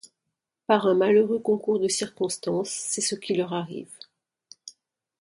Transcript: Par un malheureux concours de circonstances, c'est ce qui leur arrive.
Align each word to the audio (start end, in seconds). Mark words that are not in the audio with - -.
Par 0.65 0.87
un 0.87 0.95
malheureux 0.95 1.37
concours 1.37 1.79
de 1.79 1.87
circonstances, 1.87 2.71
c'est 2.71 3.01
ce 3.01 3.13
qui 3.13 3.35
leur 3.35 3.53
arrive. 3.53 3.91